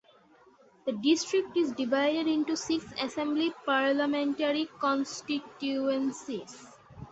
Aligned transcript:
The 0.87 0.93
district 0.93 1.55
is 1.57 1.73
divided 1.73 2.25
into 2.25 2.57
six 2.57 2.83
Assembly 2.99 3.53
parliamentary 3.67 4.67
constituencies. 4.79 6.65